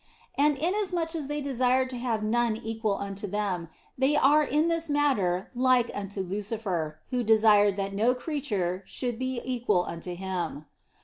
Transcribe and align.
And 0.35 0.57
inasmuch 0.57 1.13
as 1.13 1.27
they 1.27 1.41
desire 1.41 1.85
to 1.85 1.95
have 1.95 2.23
none 2.23 2.55
equal 2.57 2.95
unto 2.97 3.27
them, 3.27 3.69
they 3.95 4.15
are 4.15 4.41
in 4.43 4.67
this 4.67 4.89
matter 4.89 5.51
like 5.53 5.91
unto 5.93 6.21
Lucifer, 6.21 6.97
who 7.11 7.21
desired 7.21 7.77
that 7.77 7.93
no 7.93 8.15
creature 8.15 8.81
should 8.87 9.19
be 9.19 9.39
equal 9.45 9.83
unto 9.85 10.15
him. 10.15 10.65